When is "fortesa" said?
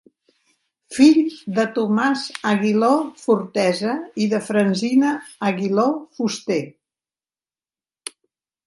3.27-3.95